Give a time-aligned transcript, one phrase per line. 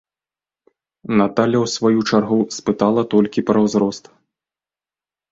[1.19, 4.03] Наталля ў сваю чаргу спытала толькі пра ўзрост.